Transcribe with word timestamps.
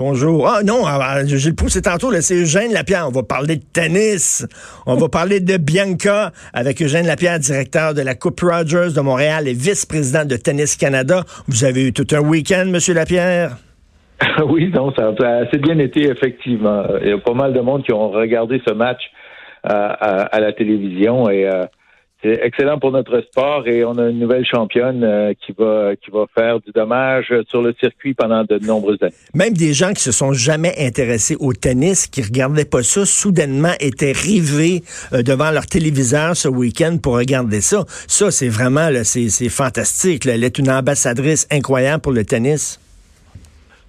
Bonjour. 0.00 0.48
Ah 0.48 0.62
non, 0.64 0.86
ah, 0.86 0.98
ah, 0.98 1.26
j'ai 1.26 1.50
le 1.50 1.54
poussé 1.54 1.82
tantôt, 1.82 2.10
c'est 2.22 2.34
Eugène 2.34 2.72
Lapierre. 2.72 3.04
On 3.06 3.10
va 3.10 3.22
parler 3.22 3.56
de 3.56 3.64
tennis. 3.70 4.48
On 4.86 4.94
va 4.94 5.10
parler 5.10 5.40
de 5.40 5.58
Bianca 5.58 6.30
avec 6.54 6.80
Eugène 6.80 7.06
Lapierre, 7.06 7.38
directeur 7.38 7.92
de 7.92 8.00
la 8.00 8.14
Coupe 8.14 8.40
Rogers 8.40 8.94
de 8.96 9.00
Montréal 9.02 9.46
et 9.46 9.52
vice-président 9.52 10.24
de 10.24 10.36
Tennis 10.36 10.78
Canada. 10.78 11.24
Vous 11.48 11.64
avez 11.64 11.88
eu 11.88 11.92
tout 11.92 12.06
un 12.12 12.20
week-end, 12.20 12.64
Monsieur 12.68 12.94
Lapierre? 12.94 13.58
oui, 14.48 14.72
non, 14.74 14.90
ça 14.94 15.12
a 15.22 15.36
assez 15.44 15.58
bien 15.58 15.78
été, 15.78 16.04
effectivement. 16.04 16.82
Il 17.02 17.08
y 17.10 17.12
a 17.12 17.18
pas 17.18 17.34
mal 17.34 17.52
de 17.52 17.60
monde 17.60 17.84
qui 17.84 17.92
ont 17.92 18.08
regardé 18.08 18.62
ce 18.66 18.72
match 18.72 19.02
euh, 19.70 19.92
à, 20.00 20.40
la 20.40 20.54
télévision 20.54 21.28
et 21.28 21.46
euh, 21.46 21.64
c'est 22.22 22.40
excellent 22.42 22.78
pour 22.78 22.92
notre 22.92 23.20
sport 23.22 23.66
et 23.66 23.84
on 23.84 23.96
a 23.96 24.08
une 24.08 24.18
nouvelle 24.18 24.44
championne 24.44 25.02
euh, 25.02 25.32
qui 25.34 25.52
va 25.56 25.96
qui 25.96 26.10
va 26.10 26.26
faire 26.34 26.60
du 26.60 26.70
dommage 26.72 27.32
sur 27.48 27.62
le 27.62 27.74
circuit 27.80 28.14
pendant 28.14 28.44
de 28.44 28.58
nombreuses 28.58 29.02
années. 29.02 29.14
Même 29.34 29.54
des 29.54 29.72
gens 29.72 29.92
qui 29.92 30.02
se 30.02 30.12
sont 30.12 30.32
jamais 30.32 30.74
intéressés 30.78 31.36
au 31.40 31.52
tennis, 31.52 32.06
qui 32.06 32.22
regardaient 32.22 32.64
pas 32.64 32.82
ça, 32.82 33.06
soudainement 33.06 33.72
étaient 33.80 34.12
rivés 34.12 34.82
euh, 35.12 35.22
devant 35.22 35.50
leur 35.50 35.66
téléviseur 35.66 36.36
ce 36.36 36.48
week-end 36.48 36.98
pour 37.02 37.14
regarder 37.16 37.60
ça. 37.60 37.84
Ça, 38.06 38.30
c'est 38.30 38.48
vraiment 38.48 38.88
c'est 39.04 39.48
fantastique. 39.48 40.26
Elle 40.26 40.44
est 40.44 40.58
une 40.58 40.70
ambassadrice 40.70 41.46
incroyable 41.50 42.02
pour 42.02 42.12
le 42.12 42.24
tennis. 42.24 42.80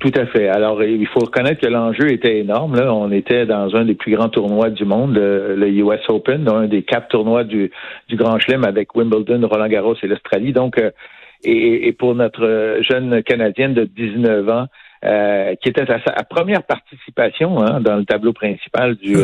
Tout 0.02 0.12
à 0.16 0.26
fait. 0.26 0.48
Alors, 0.48 0.84
il 0.84 1.06
faut 1.06 1.20
reconnaître 1.20 1.62
que 1.62 1.68
l'enjeu 1.68 2.12
était 2.12 2.40
énorme. 2.40 2.76
Là. 2.76 2.92
On 2.92 3.12
était 3.12 3.46
dans 3.46 3.76
un 3.76 3.86
des 3.86 3.94
plus 3.94 4.16
grands 4.16 4.30
tournois 4.30 4.72
du 4.72 4.84
monde, 4.84 5.14
le, 5.16 5.70
US 5.70 6.02
Open, 6.10 6.50
un 6.50 6.66
des 6.66 6.82
quatre 6.82 7.10
tournois 7.10 7.44
du, 7.44 7.72
du 8.10 8.16
Grand 8.16 8.40
Chelem 8.40 8.64
avec 8.64 8.96
Wimbledon, 8.96 9.48
Roland 9.48 9.68
Garros 9.68 9.94
et 10.02 10.08
l'Australie. 10.08 10.54
Donc, 10.54 10.80
euh, 10.80 10.90
et, 11.44 11.94
pour 11.94 12.16
notre 12.16 12.80
jeune 12.82 13.22
Canadienne 13.22 13.76
de 13.76 13.84
19 13.84 14.50
ans, 14.50 14.66
euh, 15.06 15.54
qui 15.62 15.70
était 15.70 15.92
à 15.92 16.00
sa 16.04 16.24
première 16.24 16.64
participation 16.64 17.62
hein, 17.62 17.80
dans 17.80 17.98
le 17.98 18.06
tableau 18.06 18.34
principal 18.34 18.96
du, 18.96 19.18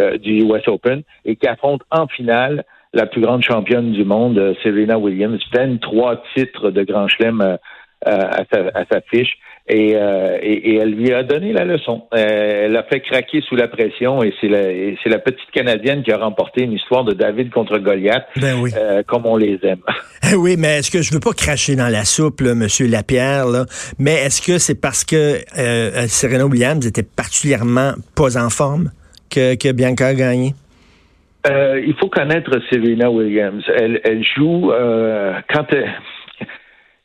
euh, 0.00 0.18
du 0.18 0.42
US 0.42 0.66
Open 0.66 1.02
et 1.24 1.36
qui 1.36 1.46
affronte 1.46 1.82
en 1.92 2.08
finale 2.08 2.64
la 2.92 3.06
plus 3.06 3.20
grande 3.20 3.44
championne 3.44 3.92
du 3.92 4.04
monde, 4.04 4.56
Serena 4.64 4.98
Williams, 4.98 5.40
23 5.52 6.24
titres 6.34 6.70
de 6.70 6.82
Grand 6.82 7.06
Chelem 7.06 7.58
à, 8.04 8.44
sa, 8.50 8.60
à 8.74 8.84
sa 8.90 9.00
fiche. 9.00 9.38
Euh, 9.68 10.38
et, 10.42 10.70
et, 10.70 10.76
elle 10.76 10.92
lui 10.92 11.12
a 11.12 11.24
donné 11.24 11.52
la 11.52 11.64
leçon. 11.64 12.04
Euh, 12.14 12.66
elle 12.66 12.76
a 12.76 12.84
fait 12.84 13.00
craquer 13.00 13.40
sous 13.40 13.56
la 13.56 13.66
pression 13.66 14.22
et 14.22 14.32
c'est 14.40 14.48
la, 14.48 15.18
petite 15.18 15.50
Canadienne 15.52 16.04
qui 16.04 16.12
a 16.12 16.18
remporté 16.18 16.62
une 16.62 16.72
histoire 16.72 17.02
de 17.02 17.14
David 17.14 17.50
contre 17.50 17.78
Goliath, 17.78 18.26
ben 18.36 18.60
oui. 18.60 18.70
euh, 18.76 19.02
comme 19.04 19.26
on 19.26 19.36
les 19.36 19.58
aime. 19.62 19.80
Eh 20.28 20.34
oui, 20.34 20.56
mais 20.58 20.78
est-ce 20.78 20.90
que 20.90 21.02
je 21.02 21.12
veux 21.12 21.20
pas 21.20 21.32
cracher 21.32 21.76
dans 21.76 21.88
la 21.88 22.04
soupe, 22.04 22.40
là, 22.40 22.54
Monsieur 22.56 22.88
Lapierre, 22.88 23.46
là, 23.46 23.64
mais 23.98 24.14
est-ce 24.14 24.42
que 24.42 24.58
c'est 24.58 24.80
parce 24.80 25.04
que 25.04 25.38
euh, 25.56 26.08
Serena 26.08 26.46
Williams 26.46 26.84
était 26.84 27.04
particulièrement 27.04 27.92
pas 28.16 28.36
en 28.36 28.50
forme 28.50 28.90
que, 29.30 29.54
que 29.54 29.70
Bianca 29.70 30.06
a 30.08 30.14
gagné? 30.14 30.54
il 31.48 31.94
faut 32.00 32.08
connaître 32.08 32.50
Serena 32.68 33.08
Williams. 33.08 33.62
Elle, 33.78 34.00
elle 34.02 34.24
joue 34.36 34.72
quand 35.48 35.66
elle 35.70 35.94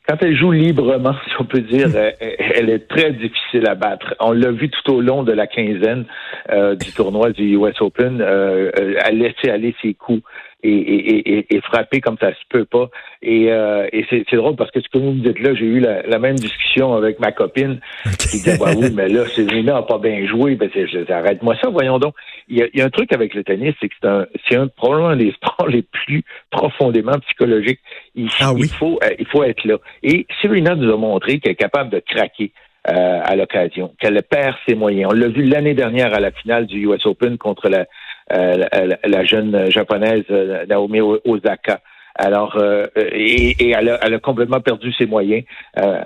quand 0.08 0.16
elle 0.20 0.36
joue 0.36 0.50
librement, 0.50 1.14
si 1.28 1.34
on 1.38 1.44
peut 1.44 1.60
dire, 1.60 1.88
hmm. 1.88 2.14
elle, 2.20 2.70
est 2.70 2.88
très 2.88 3.12
difficile 3.12 3.68
à 3.68 3.74
battre. 3.74 4.14
On 4.20 4.32
l'a 4.32 4.50
vu 4.50 4.68
tout 4.68 4.92
au 4.92 5.00
long 5.00 5.22
de 5.22 5.32
la 5.32 5.46
quinzaine 5.46 6.06
euh, 6.50 6.74
du 6.74 6.92
tournoi 6.92 7.30
du 7.30 7.56
US 7.56 7.80
Open. 7.80 8.20
Euh, 8.20 8.70
euh, 8.78 8.94
elle 9.04 9.18
laissait 9.18 9.50
aller 9.50 9.74
ses 9.80 9.94
coups 9.94 10.22
et, 10.62 10.70
et, 10.70 11.56
et, 11.56 11.60
frapper 11.60 12.00
comme 12.00 12.16
ça 12.20 12.30
se 12.30 12.40
peut 12.48 12.64
pas. 12.64 12.88
Et, 13.22 13.50
euh, 13.50 13.86
et 13.92 14.04
c'est, 14.08 14.36
drôle 14.36 14.56
parce 14.56 14.70
que 14.70 14.80
ce 14.80 14.88
que 14.88 14.98
vous 14.98 15.12
me 15.12 15.20
dites 15.20 15.40
là, 15.40 15.54
j'ai 15.54 15.66
eu 15.66 15.80
la, 15.80 16.18
même 16.18 16.36
discussion 16.36 16.94
avec 16.94 17.18
ma 17.18 17.32
copine 17.32 17.80
qui 18.18 18.28
disait 18.28 18.58
bah 18.58 18.72
oui, 18.76 18.88
mais 18.94 19.08
là, 19.08 19.26
Serena 19.26 19.74
n'a 19.74 19.82
pas 19.82 19.98
bien 19.98 20.26
joué. 20.26 20.54
Ben, 20.54 20.70
arrête-moi 21.08 21.56
ça, 21.60 21.68
voyons 21.68 21.98
donc. 21.98 22.14
Il 22.48 22.58
y, 22.74 22.80
a, 22.80 22.84
un 22.84 22.90
truc 22.90 23.12
avec 23.12 23.34
le 23.34 23.44
tennis, 23.44 23.74
c'est 23.80 23.88
que 23.88 23.94
c'est 24.00 24.08
un, 24.08 24.26
c'est 24.48 24.56
un 24.56 24.68
probablement 24.68 25.16
des 25.16 25.32
sports 25.32 25.68
les 25.68 25.82
plus 25.82 26.22
profondément 26.50 27.18
psychologiques. 27.26 27.80
Il, 28.14 28.28
ah 28.40 28.52
il 28.56 28.68
faut, 28.68 28.98
euh, 29.02 29.10
il 29.18 29.26
faut 29.26 29.42
être 29.42 29.64
là. 29.64 29.78
Et 30.02 30.26
Serena 30.40 30.74
nous 30.74 30.92
a 30.92 30.96
montré 30.96 31.40
qu'elle 31.40 31.52
est 31.52 31.56
capable 31.56 31.90
de 31.90 32.02
craquer. 32.06 32.52
Euh, 32.88 33.20
à 33.22 33.36
l'occasion, 33.36 33.94
qu'elle 34.00 34.20
perd 34.24 34.56
ses 34.66 34.74
moyens. 34.74 35.12
On 35.12 35.14
l'a 35.14 35.28
vu 35.28 35.44
l'année 35.44 35.72
dernière 35.72 36.12
à 36.12 36.18
la 36.18 36.32
finale 36.32 36.66
du 36.66 36.84
US 36.88 37.06
Open 37.06 37.38
contre 37.38 37.68
la, 37.68 37.86
euh, 38.32 38.56
la, 39.04 39.24
jeune 39.24 39.70
japonaise 39.70 40.24
euh, 40.30 40.66
Naomi 40.66 41.00
Osaka. 41.00 41.80
Alors, 42.16 42.56
euh, 42.56 42.86
et, 42.96 43.70
elle, 43.70 43.88
a, 43.88 44.18
complètement 44.18 44.60
perdu 44.60 44.92
ses 44.94 45.06
moyens. 45.06 45.44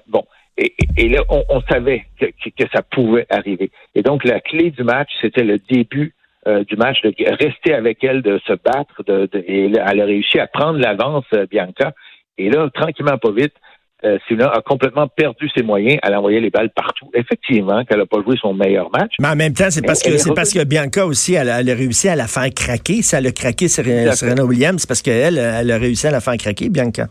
bon, 0.07 0.27
et, 0.59 1.09
là, 1.09 1.23
on, 1.31 1.63
savait 1.63 2.05
que, 2.21 2.65
ça 2.75 2.83
pouvait 2.83 3.27
arriver. 3.31 3.71
Et 3.95 4.03
donc, 4.03 4.25
la 4.25 4.41
clé 4.41 4.71
du 4.71 4.83
match, 4.83 5.09
c'était 5.23 5.45
le 5.45 5.59
début 5.59 6.15
du 6.69 6.77
match, 6.77 7.01
de 7.01 7.13
rester 7.43 7.73
avec 7.73 8.05
elle, 8.05 8.21
de 8.21 8.39
se 8.47 8.53
battre. 8.53 9.03
De, 9.07 9.29
et 9.33 9.67
elle 9.67 10.01
a 10.01 10.05
réussi 10.05 10.39
à 10.39 10.47
prendre 10.47 10.79
l'avance, 10.79 11.25
Bianca. 11.51 11.93
Et 12.37 12.51
là, 12.51 12.69
tranquillement, 12.75 13.17
pas 13.17 13.33
vite, 13.33 13.55
euh, 14.07 14.49
a 14.49 14.61
complètement 14.63 15.09
perdu 15.09 15.49
ses 15.55 15.63
moyens. 15.63 15.99
Elle 16.03 16.15
a 16.15 16.19
envoyé 16.19 16.41
les 16.41 16.51
balles 16.51 16.71
partout. 16.71 17.11
Effectivement, 17.15 17.85
qu'elle 17.85 17.99
n'a 17.99 18.07
pas 18.07 18.23
joué 18.23 18.37
son 18.41 18.55
meilleur 18.55 18.91
match. 18.91 19.15
Mais 19.21 19.29
en 19.29 19.37
même 19.37 19.53
temps, 19.53 19.71
c'est 19.71 19.85
parce 19.85 20.03
que 20.03 20.17
c'est 20.19 20.35
parce 20.35 20.53
que 20.53 20.65
Bianca 20.65 21.05
aussi, 21.07 21.35
elle, 21.35 21.51
a 21.51 21.59
réussi 21.59 22.09
à 22.09 22.17
la 22.17 22.27
faire 22.27 22.49
craquer. 22.55 23.03
Ça 23.03 23.19
elle 23.19 23.27
a 23.29 23.33
craqué 23.33 23.69
Serena 23.69 24.45
Williams, 24.45 24.83
c'est 24.83 24.89
parce 24.89 25.03
qu'elle, 25.03 25.39
elle 25.39 25.71
a 25.71 25.79
réussi 25.79 26.07
à 26.07 26.11
la 26.11 26.21
faire 26.21 26.37
craquer, 26.37 26.69
Bianca. 26.69 27.09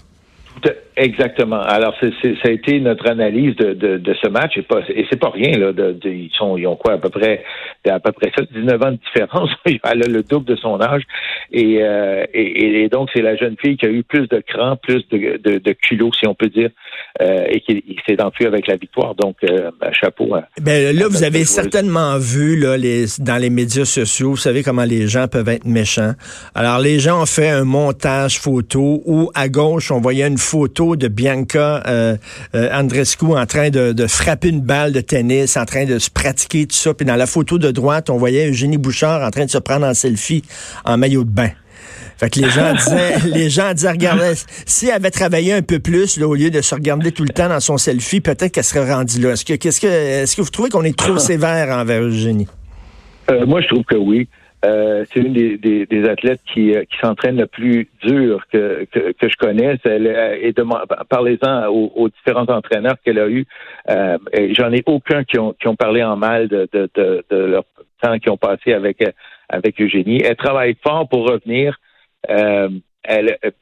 Exactement. 0.98 1.62
Alors, 1.62 1.94
c'est, 2.02 2.12
ça 2.22 2.48
a 2.48 2.52
été 2.52 2.80
notre 2.80 3.10
analyse 3.10 3.56
de, 3.58 3.74
de, 3.74 3.98
de 3.98 4.14
ce 4.14 4.30
match. 4.30 4.58
Et, 4.58 4.62
pas, 4.62 4.80
et 4.88 5.06
c'est 5.10 5.20
pas 5.20 5.30
rien, 5.30 5.58
là. 5.58 5.74
De, 5.74 5.98
ils, 6.06 6.32
sont, 6.38 6.58
ils 6.58 6.68
ont 6.68 6.76
quoi, 6.76 6.94
à 6.94 6.98
peu 6.98 7.10
près 7.10 7.44
à 7.90 8.00
peu 8.00 8.12
près 8.12 8.32
ça, 8.36 8.44
19 8.52 8.82
ans 8.82 8.92
de 8.92 8.98
différence. 8.98 9.50
Elle 9.66 10.04
a 10.04 10.08
le 10.08 10.24
double 10.24 10.46
de 10.46 10.56
son 10.56 10.82
âge. 10.82 11.04
Et, 11.52 11.80
euh, 11.82 12.26
et, 12.34 12.88
donc, 12.90 13.10
c'est 13.14 13.22
la 13.22 13.36
jeune 13.36 13.56
fille 13.62 13.78
qui 13.78 13.86
a 13.86 13.90
eu 13.90 14.04
plus 14.04 14.28
de 14.28 14.42
cran, 14.48 14.76
plus 14.78 15.08
de, 15.10 15.38
de, 15.44 15.60
de 15.60 15.72
culot, 15.74 16.12
si 16.20 16.28
on 16.28 16.34
peut 16.34 16.50
dire, 16.50 16.70
euh, 17.22 17.46
et 17.50 17.62
qui, 17.62 17.98
s'est 18.08 18.22
enfui 18.22 18.46
avec 18.46 18.68
la 18.68 18.78
victoire. 18.78 19.16
Donc, 19.16 19.38
euh, 19.44 19.72
chapeau. 19.92 20.34
ben, 20.62 20.96
là, 20.96 21.08
vous 21.08 21.24
avez 21.24 21.46
certainement 21.46 22.18
vu 22.18 22.60
là, 22.60 22.78
les, 22.78 23.06
dans 23.20 23.38
les 23.38 23.50
médias 23.50 23.86
sociaux, 23.86 24.32
vous 24.32 24.38
savez 24.38 24.64
comment 24.64 24.84
les 24.84 25.08
gens 25.08 25.28
peuvent 25.28 25.50
être 25.50 25.66
méchants. 25.66 26.14
Alors, 26.54 26.80
les 26.80 27.00
gens 27.00 27.22
ont 27.22 27.26
fait 27.26 27.50
un 27.50 27.64
montage 27.64 28.40
photo 28.40 29.02
où, 29.06 29.30
à 29.34 29.50
gauche, 29.50 29.92
on 29.92 30.00
voyait 30.00 30.28
une 30.28 30.38
photo 30.38 30.85
de 30.96 31.08
Bianca 31.08 31.82
euh, 31.88 32.16
euh, 32.54 32.70
Andrescu 32.72 33.26
en 33.26 33.46
train 33.46 33.70
de, 33.70 34.08
frapper 34.08 34.50
une 34.50 34.62
balle 34.62 34.92
de 34.92 35.02
tennis, 35.02 35.58
en 35.58 35.66
train 35.66 35.86
de 35.86 35.98
se 35.98 36.12
pratiquer, 36.12 36.68
tout 36.68 36.76
ça. 36.76 36.94
Puis 36.94 37.06
dans 37.06 37.16
la 37.16 37.26
photo 37.26 37.58
de 37.58 37.72
droite, 37.72 38.10
on 38.10 38.18
voyait 38.18 38.50
Eugénie 38.50 38.78
Bouchard 38.78 39.24
en 39.24 39.32
train 39.32 39.46
de 39.46 39.50
se 39.50 39.58
prendre 39.58 39.88
en 39.88 39.94
selfie 39.94 40.44
en 40.84 40.98
maillot 40.98 41.24
de 41.24 41.32
bain. 41.32 41.50
Fait 42.18 42.30
que 42.30 42.40
les 42.40 42.50
gens 42.50 42.74
disaient, 42.78 43.20
les 43.26 43.50
gens 43.50 43.74
disaient, 43.74 43.92
regardez, 43.92 44.34
si 44.66 44.88
elle 44.88 44.94
avait 44.94 45.12
travaillé 45.12 45.54
un 45.54 45.62
peu 45.62 45.80
plus, 45.80 46.18
là, 46.18 46.28
au 46.28 46.36
lieu 46.36 46.52
de 46.52 46.62
se 46.62 46.76
regarder 46.76 47.12
tout 47.12 47.24
le 47.24 47.30
temps 47.30 47.50
dans 47.50 47.60
son 47.60 47.78
selfie, 47.78 48.22
peut-être 48.22 48.52
qu'elle 48.52 48.64
serait 48.64 48.94
rendue 48.94 49.22
là. 49.22 49.32
Est-ce 49.32 49.46
que, 49.46 49.54
qu'est-ce 49.54 49.82
que, 49.82 49.88
est-ce 49.88 50.36
que 50.36 50.42
vous 50.42 50.50
trouvez 50.50 50.70
qu'on 50.70 50.84
est 50.84 50.98
trop 50.98 51.18
sévère 51.20 51.76
envers 51.76 52.04
Eugénie? 52.04 52.48
Euh, 53.32 53.46
moi, 53.46 53.62
je 53.62 53.68
trouve 53.68 53.84
que 53.84 53.96
oui. 53.96 54.28
Euh, 54.66 55.06
c'est 55.12 55.20
une 55.20 55.34
des, 55.34 56.10
athlètes 56.10 56.42
qui, 56.52 56.76
euh, 56.76 56.84
qui 56.86 56.98
s'entraîne 56.98 57.38
le 57.38 57.46
plus 57.46 57.88
dur 58.02 58.42
que, 58.52 58.86
que, 58.92 59.30
je 59.30 59.36
connaisse. 59.38 59.80
Elle, 59.84 60.08
et 60.42 60.54
parlez-en 61.10 61.68
aux, 61.68 62.10
différents 62.10 62.48
entraîneurs 62.48 62.96
qu'elle 63.04 63.20
a. 63.20 63.28
Euh, 63.90 64.18
J'en 64.52 64.72
ai 64.72 64.82
aucun 64.86 65.24
qui 65.24 65.38
ont, 65.38 65.54
qui 65.54 65.68
ont 65.68 65.76
parlé 65.76 66.04
en 66.04 66.16
mal 66.16 66.48
de, 66.48 66.68
leur 67.30 67.64
temps 68.02 68.18
qu'ils 68.18 68.32
ont 68.32 68.38
passé 68.38 68.74
avec, 68.74 69.04
avec 69.50 69.80
Eugénie. 69.80 70.22
Elle 70.24 70.36
travaille 70.36 70.76
fort 70.82 71.08
pour 71.08 71.30
revenir. 71.30 71.78
Euh, 72.30 72.70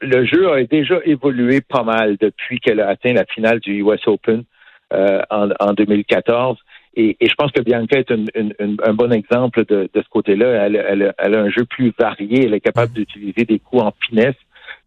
le 0.00 0.24
jeu 0.24 0.50
a 0.50 0.62
déjà 0.64 1.00
évolué 1.04 1.60
pas 1.60 1.82
mal 1.82 2.16
depuis 2.18 2.60
qu'elle 2.60 2.80
a 2.80 2.88
atteint 2.88 3.12
la 3.12 3.26
finale 3.26 3.60
du 3.60 3.82
US 3.82 4.06
Open 4.06 4.44
en, 4.90 5.50
en 5.60 5.72
2014. 5.74 6.56
Et, 6.96 7.16
je 7.20 7.34
pense 7.34 7.50
que 7.52 7.60
Bianca 7.60 7.98
est 7.98 8.12
un 8.12 8.94
bon 8.94 9.12
exemple 9.12 9.64
de, 9.66 9.88
ce 9.94 10.08
côté-là. 10.10 10.66
Elle, 10.66 11.14
a 11.34 11.40
un 11.40 11.50
jeu 11.50 11.64
plus 11.64 11.92
varié. 11.98 12.44
Elle 12.44 12.54
est 12.54 12.60
capable 12.60 12.92
d'utiliser 12.92 13.44
des 13.44 13.58
coups 13.58 13.82
en 13.82 13.92
finesse, 14.06 14.36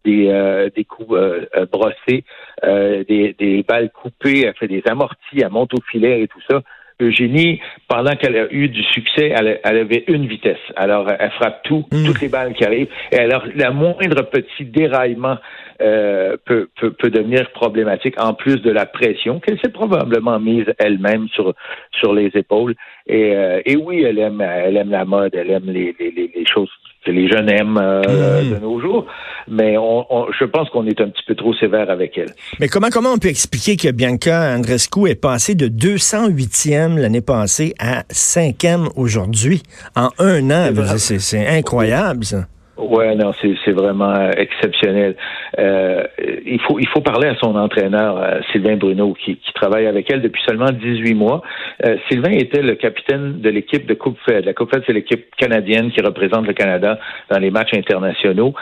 des, 0.04 0.28
euh, 0.28 0.70
des 0.74 0.84
coups 0.84 1.12
euh, 1.12 1.46
euh, 1.56 1.66
brossés, 1.66 2.24
des, 2.62 3.64
balles 3.66 3.90
coupées. 3.90 4.42
Elle 4.42 4.54
fait 4.54 4.68
des 4.68 4.82
amortis, 4.86 5.40
elle 5.40 5.50
monte 5.50 5.74
au 5.74 5.82
filet 5.90 6.22
et 6.22 6.28
tout 6.28 6.40
ça. 6.48 6.62
Eugénie, 7.00 7.60
pendant 7.86 8.16
qu'elle 8.16 8.36
a 8.36 8.52
eu 8.52 8.68
du 8.68 8.82
succès, 8.82 9.32
elle, 9.32 9.60
avait 9.62 10.02
une 10.08 10.26
vitesse. 10.26 10.58
Alors, 10.74 11.08
elle 11.08 11.30
frappe 11.30 11.62
tout, 11.62 11.86
mm. 11.92 12.06
toutes 12.06 12.20
les 12.20 12.28
balles 12.28 12.54
qui 12.54 12.64
arrivent. 12.64 12.88
Et 13.12 13.18
alors, 13.18 13.44
la 13.54 13.70
moindre 13.70 14.22
petit 14.22 14.64
déraillement 14.64 15.38
euh, 15.80 16.36
peut, 16.44 16.68
peut, 16.80 16.90
peut, 16.90 17.10
devenir 17.10 17.50
problématique 17.52 18.20
en 18.20 18.34
plus 18.34 18.56
de 18.56 18.70
la 18.70 18.84
pression 18.84 19.38
qu'elle 19.38 19.60
s'est 19.60 19.70
probablement 19.70 20.40
mise 20.40 20.66
elle-même 20.78 21.28
sur 21.28 21.54
sur 21.92 22.12
les 22.12 22.30
épaules. 22.34 22.74
Et, 23.06 23.34
euh, 23.34 23.60
et 23.64 23.76
oui, 23.76 24.02
elle 24.02 24.18
aime 24.18 24.40
elle 24.40 24.76
aime 24.76 24.90
la 24.90 25.04
mode, 25.04 25.34
elle 25.34 25.50
aime 25.50 25.66
les, 25.66 25.94
les, 25.98 26.10
les 26.10 26.46
choses 26.46 26.70
que 27.04 27.12
les 27.12 27.28
jeunes 27.28 27.48
aiment 27.48 27.78
euh, 27.78 28.42
mm. 28.42 28.50
de 28.54 28.58
nos 28.58 28.80
jours, 28.80 29.06
mais 29.46 29.76
on, 29.78 30.04
je 30.38 30.44
pense 30.44 30.68
qu'on 30.70 30.86
est 30.86 31.00
un 31.00 31.08
petit 31.08 31.22
peu 31.26 31.34
trop 31.34 31.54
sévère 31.54 31.90
avec 31.90 32.18
elle. 32.18 32.32
Mais 32.60 32.68
comment 32.68 32.88
comment 32.90 33.12
on 33.12 33.18
peut 33.18 33.28
expliquer 33.28 33.76
que 33.76 33.90
Bianca 33.92 34.56
Andrescu 34.56 35.08
est 35.08 35.20
passée 35.20 35.54
de 35.54 35.68
208e 35.68 36.98
l'année 36.98 37.20
passée 37.20 37.74
à 37.78 38.02
5e 38.10 38.88
aujourd'hui 38.96 39.62
en 39.94 40.08
un 40.18 40.50
an? 40.50 40.72
C'est 40.98 41.46
incroyable 41.46 42.24
ça. 42.24 42.46
Ouais, 42.78 43.16
non, 43.16 43.32
c'est 43.42 43.72
vraiment 43.72 44.14
euh, 44.14 44.30
exceptionnel. 44.36 45.16
Euh, 45.58 46.04
il 46.46 46.60
faut 46.60 46.78
il 46.78 46.86
faut 46.86 47.00
parler 47.00 47.26
à 47.26 47.34
son 47.34 47.56
entraîneur 47.56 48.16
euh, 48.16 48.38
Sylvain 48.52 48.76
Bruno 48.76 49.14
qui, 49.14 49.36
qui, 49.36 49.52
travaille 49.52 49.86
avec 49.86 50.08
elle 50.12 50.22
depuis 50.22 50.40
seulement 50.46 50.70
18 50.70 51.14
mois. 51.14 51.42
Euh, 51.84 51.96
Sylvain 52.08 52.30
était 52.30 52.62
le 52.62 52.76
capitaine 52.76 53.40
de 53.40 53.50
l'équipe 53.50 53.84
de 53.84 53.94
Coupe 53.94 54.16
Fed. 54.24 54.44
La 54.44 54.54
Coupe 54.54 54.72
Fed 54.72 54.84
c'est 54.86 54.92
l'équipe 54.92 55.34
canadienne 55.36 55.90
qui 55.90 56.00
représente 56.00 56.46
le 56.46 56.52
Canada 56.52 57.00
dans 57.32 57.40
les 57.40 57.50
matchs 57.50 57.74
internationaux 57.74 58.54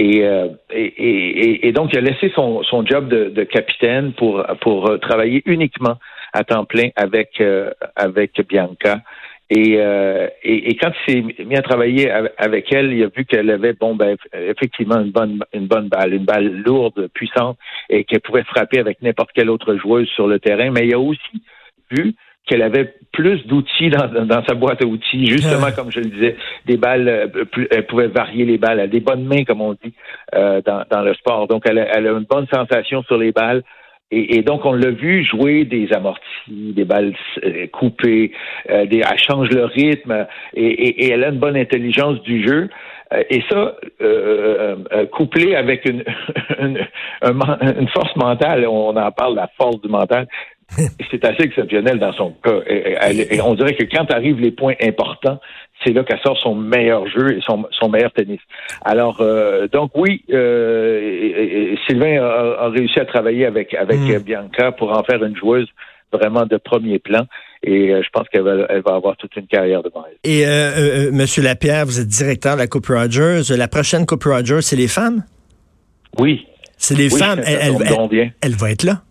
et 0.00 0.24
euh, 0.24 0.48
et, 0.72 0.82
et, 0.82 1.68
et, 1.68 1.72
donc 1.72 1.90
il 1.92 1.98
a 1.98 2.02
laissé 2.02 2.32
son 2.34 2.64
son 2.64 2.84
job 2.84 3.08
de, 3.08 3.26
de 3.26 3.44
capitaine 3.44 4.12
pour 4.14 4.44
pour 4.62 4.98
travailler 4.98 5.42
uniquement 5.46 5.94
à 6.32 6.42
temps 6.42 6.64
plein 6.64 6.88
avec 6.96 7.40
avec 7.94 8.32
Bianca. 8.48 8.98
Euh, 9.52 10.28
et, 10.44 10.70
et, 10.70 10.76
quand 10.76 10.92
il 11.08 11.34
s'est 11.34 11.44
mis 11.44 11.56
à 11.56 11.62
travailler 11.62 12.10
avec 12.38 12.72
elle, 12.72 12.92
il 12.92 13.02
a 13.02 13.08
vu 13.08 13.24
qu'elle 13.24 13.50
avait, 13.50 13.72
bon, 13.72 13.96
ben, 13.96 14.16
effectivement, 14.32 15.00
une 15.00 15.10
bonne, 15.10 15.42
une 15.52 15.66
bonne 15.66 15.88
balle, 15.88 16.14
une 16.14 16.24
balle 16.24 16.62
lourde, 16.64 17.08
puissante, 17.14 17.58
et 17.88 18.04
qu'elle 18.04 18.20
pouvait 18.20 18.44
frapper 18.44 18.78
avec 18.78 19.02
n'importe 19.02 19.30
quelle 19.34 19.50
autre 19.50 19.74
joueuse 19.76 20.08
sur 20.14 20.28
le 20.28 20.38
terrain. 20.38 20.70
Mais 20.70 20.86
il 20.86 20.94
a 20.94 21.00
aussi 21.00 21.42
vu 21.90 22.14
qu'elle 22.46 22.62
avait 22.62 22.94
plus 23.12 23.44
d'outils 23.46 23.90
dans, 23.90 24.24
dans, 24.24 24.44
sa 24.44 24.54
boîte 24.54 24.82
à 24.82 24.86
outils, 24.86 25.26
justement, 25.26 25.66
ah. 25.66 25.72
comme 25.72 25.90
je 25.90 26.00
le 26.00 26.06
disais, 26.06 26.36
des 26.66 26.76
balles, 26.76 27.08
euh, 27.08 27.44
elle 27.70 27.86
pouvait 27.86 28.08
varier 28.08 28.44
les 28.44 28.56
balles, 28.56 28.78
elle 28.78 28.84
a 28.84 28.88
des 28.88 29.00
bonnes 29.00 29.24
mains, 29.24 29.44
comme 29.44 29.60
on 29.60 29.72
dit, 29.72 29.94
euh, 30.34 30.60
dans, 30.64 30.84
dans 30.90 31.02
le 31.02 31.14
sport. 31.14 31.48
Donc, 31.48 31.64
elle 31.68 31.78
elle 31.78 32.06
a 32.06 32.10
une 32.12 32.26
bonne 32.28 32.46
sensation 32.52 33.02
sur 33.02 33.18
les 33.18 33.32
balles. 33.32 33.62
Et, 34.12 34.42
donc, 34.42 34.64
on 34.64 34.72
l'a 34.72 34.90
vu 34.90 35.24
jouer 35.24 35.64
des 35.64 35.92
amortis, 35.92 36.22
des 36.48 36.84
balles 36.84 37.14
euh, 37.44 37.68
coupées, 37.68 38.32
euh, 38.68 38.84
des, 38.86 39.02
elle 39.08 39.18
change 39.18 39.48
le 39.50 39.66
rythme 39.66 40.26
et, 40.54 41.12
elle 41.12 41.22
a 41.22 41.28
une 41.28 41.38
bonne 41.38 41.56
intelligence 41.56 42.20
du 42.22 42.44
jeu. 42.44 42.68
Euh, 43.12 43.22
et 43.30 43.40
ça, 43.48 43.76
couplé 45.12 45.54
avec 45.54 45.88
une, 45.88 46.02
une, 46.58 47.88
force 47.94 48.16
mentale, 48.16 48.66
on 48.66 48.96
en 48.96 49.12
parle, 49.12 49.36
la 49.36 49.48
force 49.56 49.80
du 49.80 49.88
mental, 49.88 50.26
c'est 51.10 51.24
assez 51.24 51.42
exceptionnel 51.42 51.98
dans 51.98 52.12
son 52.12 52.32
cas. 52.42 52.60
Et, 52.66 53.40
on 53.40 53.54
dirait 53.54 53.74
que 53.74 53.84
quand 53.84 54.10
arrivent 54.10 54.40
les 54.40 54.50
points 54.50 54.74
importants, 54.82 55.40
c'est 55.84 55.92
là 55.92 56.04
qu'elle 56.04 56.20
sort 56.20 56.38
son 56.38 56.54
meilleur 56.54 57.06
jeu 57.08 57.36
et 57.36 57.40
son, 57.40 57.66
son 57.70 57.88
meilleur 57.88 58.12
tennis. 58.12 58.40
Alors, 58.84 59.20
euh, 59.20 59.66
donc 59.68 59.92
oui, 59.94 60.22
euh, 60.30 61.74
Sylvain 61.86 62.22
a, 62.22 62.68
réussi 62.68 63.00
à 63.00 63.04
travailler 63.04 63.46
avec, 63.46 63.74
avec 63.74 63.98
hmm. 63.98 64.18
Bianca 64.18 64.72
pour 64.72 64.96
en 64.96 65.02
faire 65.02 65.24
une 65.24 65.36
joueuse 65.36 65.68
vraiment 66.12 66.44
de 66.46 66.56
premier 66.56 66.98
plan. 66.98 67.26
Et 67.62 67.92
euh, 67.92 68.02
je 68.02 68.08
pense 68.10 68.28
qu'elle 68.28 68.42
va, 68.42 68.66
elle 68.68 68.82
va 68.82 68.94
avoir 68.94 69.16
toute 69.16 69.36
une 69.36 69.46
carrière 69.46 69.82
devant 69.82 70.04
elle. 70.06 70.30
Et 70.30 70.46
euh, 70.46 71.10
Monsieur 71.12 71.42
Lapierre, 71.42 71.86
vous 71.86 72.00
êtes 72.00 72.08
directeur 72.08 72.54
de 72.54 72.60
la 72.60 72.66
Coupe 72.66 72.86
Rogers. 72.86 73.42
La 73.56 73.68
prochaine 73.68 74.06
Coupe 74.06 74.24
Rogers, 74.24 74.62
c'est 74.62 74.76
les 74.76 74.88
femmes? 74.88 75.24
Oui. 76.18 76.46
C'est 76.76 76.96
les 76.96 77.10
femmes. 77.10 77.40
Elle, 77.44 77.76
elle 78.40 78.56
va 78.56 78.70
être 78.70 78.84
là. 78.84 79.02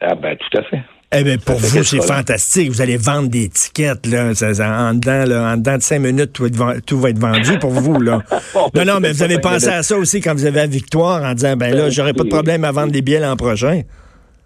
Ah 0.00 0.14
ben 0.14 0.36
tout 0.36 0.58
à 0.58 0.62
fait. 0.62 0.82
Eh 1.10 1.24
bien, 1.24 1.38
pour 1.38 1.56
vous, 1.56 1.82
c'est 1.84 2.02
fantastique. 2.02 2.68
Vous 2.68 2.82
allez 2.82 2.98
vendre 2.98 3.30
des 3.30 3.48
tickets, 3.48 4.04
là. 4.06 4.26
en, 4.26 4.92
dedans, 4.92 5.24
là, 5.26 5.52
en 5.54 5.56
dedans 5.56 5.76
de 5.76 5.82
cinq 5.82 6.00
minutes, 6.00 6.34
tout 6.34 6.46
va, 6.52 6.74
être, 6.74 6.84
tout 6.84 7.00
va 7.00 7.08
être 7.08 7.18
vendu 7.18 7.58
pour 7.58 7.70
vous, 7.70 7.98
là. 7.98 8.18
non, 8.74 8.84
non, 8.84 9.00
mais 9.00 9.12
vous 9.12 9.22
avez 9.22 9.38
pensé 9.38 9.68
à 9.68 9.82
ça 9.82 9.96
aussi 9.96 10.20
quand 10.20 10.34
vous 10.34 10.44
avez 10.44 10.60
la 10.60 10.66
victoire 10.66 11.24
en 11.24 11.32
disant, 11.32 11.56
ben 11.56 11.74
là, 11.74 11.84
ben, 11.84 11.90
j'aurais 11.90 12.12
pas 12.12 12.24
de 12.24 12.28
problème 12.28 12.62
à 12.62 12.72
vendre 12.72 12.92
des 12.92 13.00
billets 13.00 13.20
l'an 13.20 13.36
prochain. 13.36 13.80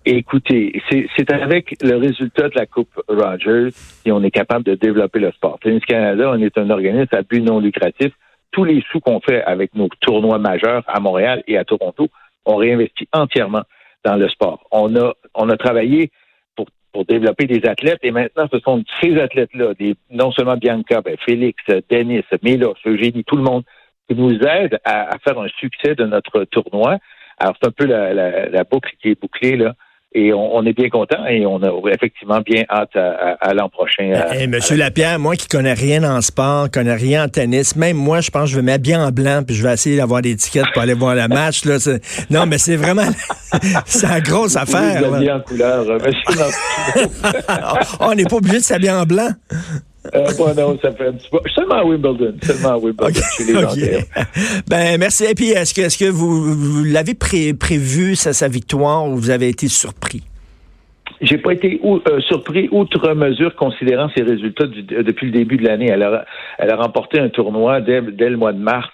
Écoutez, 0.05 0.81
c'est 0.91 1.33
avec 1.33 1.77
le 1.83 1.97
résultat 1.97 2.49
de 2.49 2.55
la 2.57 2.67
Coupe 2.67 3.01
Rogers 3.09 3.71
et 4.05 4.13
on 4.13 4.23
est 4.23 4.31
capable 4.31 4.65
de 4.65 4.75
développer 4.77 5.19
le 5.19 5.33
sport. 5.33 5.59
Tennis 5.61 5.85
Canada, 5.85 6.31
on 6.33 6.41
est 6.41 6.57
un 6.59 6.71
organisme 6.71 7.15
à 7.15 7.23
but 7.23 7.41
non 7.41 7.59
lucratif. 7.59 8.13
Tous 8.53 8.65
les 8.65 8.85
sous 8.91 9.01
qu'on 9.01 9.21
fait 9.21 9.43
avec 9.43 9.75
nos 9.75 9.89
tournois 10.01 10.39
majeurs 10.39 10.85
à 10.87 11.01
Montréal 11.01 11.43
et 11.49 11.57
à 11.57 11.65
Toronto, 11.65 12.09
on 12.45 12.57
réinvestit 12.57 13.09
entièrement 13.13 13.63
dans 14.05 14.17
le 14.17 14.29
sport. 14.29 14.67
On 14.71 14.95
a, 14.97 15.13
on 15.35 15.49
a 15.49 15.57
travaillé 15.57 16.11
pour, 16.57 16.67
pour 16.93 17.05
développer 17.05 17.47
des 17.47 17.69
athlètes 17.69 18.01
et 18.03 18.11
maintenant 18.11 18.47
ce 18.53 18.59
sont 18.61 18.85
ces 19.01 19.19
athlètes-là, 19.19 19.73
non 20.11 20.33
seulement 20.33 20.57
Bianca, 20.57 21.01
ben 21.01 21.17
Félix, 21.25 21.63
Denis, 21.91 22.25
Mélos, 22.43 22.75
Eugénie, 22.85 23.25
tout 23.25 23.37
le 23.37 23.43
monde, 23.43 23.65
qui 24.09 24.17
nous 24.17 24.39
aident 24.41 24.79
à, 24.85 25.15
à, 25.15 25.19
faire 25.19 25.39
un 25.39 25.49
succès 25.49 25.95
de 25.95 26.05
notre 26.05 26.45
tournoi. 26.45 26.99
Alors 27.39 27.57
c'est 27.61 27.69
un 27.69 27.73
peu 27.73 27.87
la, 27.87 28.13
la, 28.13 28.49
la 28.49 28.65
boucle 28.65 28.93
qui 29.01 29.11
est 29.11 29.21
bouclée 29.21 29.57
là. 29.57 29.75
Et 30.14 30.32
on, 30.35 30.62
est 30.67 30.75
bien 30.75 30.91
content 30.91 31.25
et 31.26 31.47
on 31.47 31.62
a 31.62 31.70
effectivement 31.91 32.41
bien 32.41 32.64
hâte 32.69 32.94
à, 32.97 33.55
l'an 33.55 33.70
prochain. 33.70 34.12
Et 34.38 34.47
Monsieur 34.47 34.76
Lapierre, 34.76 35.19
moi 35.19 35.37
qui 35.37 35.49
connais 35.49 35.73
rien 35.73 36.05
en 36.05 36.20
sport, 36.20 36.70
connais 36.70 36.94
rien 36.94 37.25
en 37.25 37.29
tennis, 37.29 37.76
même 37.76 37.97
moi, 37.97 38.20
je 38.20 38.31
pense 38.31 38.44
que 38.44 38.50
je 38.50 38.56
vais 38.56 38.62
mettre 38.62 38.82
bien 38.82 39.06
en 39.06 39.11
blanc 39.11 39.43
puis 39.47 39.56
je 39.56 39.62
vais 39.62 39.73
essayer 39.73 39.97
d'avoir 39.97 40.20
des 40.20 40.37
tickets 40.37 40.67
pour 40.75 40.82
aller 40.82 40.94
voir 40.94 41.14
le 41.14 41.29
match. 41.29 41.64
Là. 41.64 41.79
Non, 42.31 42.44
mais 42.47 42.59
c'est 42.59 42.76
vraiment 42.76 43.09
c'est 43.87 44.06
une 44.06 44.23
grosse 44.23 44.56
affaire. 44.56 45.03
Vous 45.03 45.29
en 45.29 45.41
couleur, 45.41 45.85
monsieur 45.85 46.44
On 48.00 48.15
n'est 48.15 48.25
pas 48.25 48.37
obligé 48.37 48.58
de 48.58 48.62
s'habiller 48.62 48.93
en 48.93 49.05
blanc. 49.05 49.31
Euh, 50.14 50.55
non, 50.56 50.79
ça 50.82 50.93
fait 50.93 51.06
un 51.06 51.12
petit 51.12 51.29
peu. 51.31 51.38
Seulement 51.55 51.76
à 51.76 51.85
Wimbledon. 51.85 52.35
Seulement 52.43 52.75
à 52.75 52.76
Wimbledon. 52.76 53.09
Okay. 53.09 53.99
ben, 54.69 54.99
merci. 54.99 55.25
Et 55.25 55.35
puis, 55.35 55.50
est-ce 55.50 55.73
que, 55.73 55.81
est-ce 55.82 55.99
que 55.99 56.11
vous, 56.11 56.85
l'avez 56.85 57.14
prévu, 57.14 58.14
sa, 58.14 58.32
sa 58.32 58.49
victoire, 58.49 59.06
ou 59.06 59.17
vous 59.17 59.31
avez 59.31 59.49
été 59.49 59.69
surpris? 59.69 60.23
J'ai 61.23 61.38
pas 61.38 61.53
été 61.53 61.81
euh, 61.85 62.20
surpris 62.20 62.69
outre 62.73 63.14
mesure 63.14 63.55
considérant 63.55 64.11
ses 64.14 64.23
résultats 64.23 64.64
euh, 64.64 65.03
depuis 65.03 65.26
le 65.26 65.32
début 65.32 65.56
de 65.56 65.65
l'année. 65.65 65.89
Elle 65.89 66.03
a, 66.03 66.25
elle 66.58 66.70
a 66.70 66.77
remporté 66.77 67.20
un 67.20 67.29
tournoi 67.29 67.81
dès, 67.81 68.03
dès 68.03 68.29
le 68.29 68.37
mois 68.37 68.53
de 68.53 68.58
mars 68.58 68.91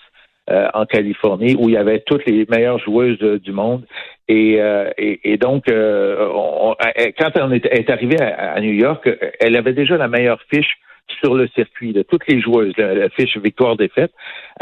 euh, 0.51 0.69
en 0.75 0.85
Californie 0.85 1.57
où 1.59 1.71
il 1.71 1.75
y 1.75 1.79
avait 1.79 2.01
toutes 2.01 2.27
les 2.27 2.47
meilleures 2.51 2.79
joueuses 2.81 3.19
du 3.19 3.53
monde. 3.53 3.85
Et, 4.29 4.61
et, 4.99 5.39
donc, 5.39 5.65
on, 5.71 6.75
quand 7.19 7.31
elle 7.35 7.53
est, 7.55 7.65
est 7.65 7.89
à, 7.89 8.61
New 8.61 8.75
York, 8.75 9.09
elle 9.41 9.57
avait 9.57 9.73
déjà 9.73 9.97
la 9.97 10.07
meilleure 10.07 10.43
fiche 10.53 10.77
sur 11.21 11.35
le 11.35 11.49
circuit 11.49 11.93
de 11.93 12.03
toutes 12.03 12.27
les 12.29 12.41
joueuses, 12.41 12.73
la, 12.77 13.09
fiche 13.11 13.37
victoire-défaite. 13.37 14.13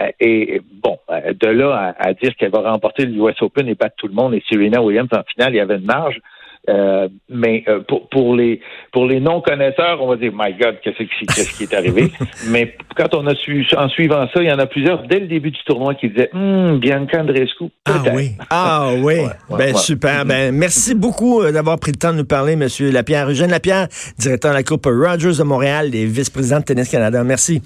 Euh, 0.01 0.11
et 0.21 0.61
bon, 0.83 0.99
euh, 1.11 1.33
de 1.33 1.49
là 1.49 1.95
à, 1.99 2.13
dire 2.15 2.35
qu'elle 2.37 2.51
va 2.51 2.71
remporter 2.71 3.05
le 3.07 3.15
US 3.15 3.41
Open 3.43 3.69
et 3.69 3.75
battre 3.75 3.97
tout 3.97 4.09
le 4.09 4.15
monde 4.15 4.35
et 4.35 4.43
Serena 4.49 4.83
Williams 4.83 5.09
en 5.13 5.23
finale, 5.25 5.55
il 5.55 5.57
y 5.57 5.61
avait 5.61 5.77
une 5.77 5.85
marge. 5.85 6.21
Euh, 6.69 7.09
mais 7.29 7.63
euh, 7.69 7.81
pour, 7.87 8.09
pour 8.09 8.35
les 8.35 8.61
pour 8.93 9.07
les 9.07 9.21
non 9.21 9.41
connaisseurs, 9.41 10.03
on 10.03 10.09
va 10.09 10.17
dire 10.17 10.33
my 10.35 10.53
God, 10.55 10.79
qu'est-ce 10.83 11.57
qui, 11.57 11.63
est 11.63 11.75
arrivé? 11.75 12.11
mais 12.51 12.75
quand 12.97 13.15
on 13.15 13.27
a 13.27 13.35
su 13.35 13.65
en 13.77 13.89
suivant 13.89 14.27
ça, 14.35 14.43
il 14.43 14.49
y 14.49 14.53
en 14.53 14.59
a 14.59 14.67
plusieurs 14.67 15.05
dès 15.05 15.21
le 15.21 15.27
début 15.27 15.53
du 15.53 15.63
tournoi 15.65 15.95
qui 15.95 16.09
disaient 16.09 16.31
hum, 16.35 16.79
Bianca 16.79 17.21
Andreescu. 17.21 17.67
Ah 17.85 18.03
oui, 18.13 18.33
ah 18.51 18.91
oui, 18.99 19.19
ben 19.57 19.77
super. 19.77 20.25
Ben 20.25 20.53
merci 20.53 20.95
beaucoup 20.95 21.41
euh, 21.43 21.53
d'avoir 21.53 21.79
pris 21.79 21.93
le 21.93 21.99
temps 21.99 22.13
de 22.13 22.19
nous 22.19 22.25
parler, 22.25 22.57
Monsieur 22.57 22.91
Lapierre, 22.91 23.31
Eugène 23.31 23.51
Lapierre, 23.51 23.87
directeur 24.19 24.51
de 24.51 24.57
la 24.57 24.63
Coupe 24.65 24.87
Rogers 24.87 25.39
de 25.39 25.45
Montréal 25.45 25.95
et 25.95 26.05
vice-président 26.05 26.59
de 26.59 26.65
Tennis 26.65 26.91
Canada. 26.91 27.23
Merci. 27.23 27.63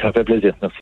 Ça 0.00 0.12
fait 0.12 0.24
plaisir. 0.24 0.54
Merci. 0.62 0.72